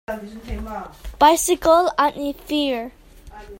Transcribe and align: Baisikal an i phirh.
Baisikal 1.19 1.85
an 2.05 2.13
i 2.29 2.31
phirh. 2.45 2.89